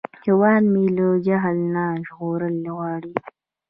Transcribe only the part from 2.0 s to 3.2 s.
ژغورل غواړي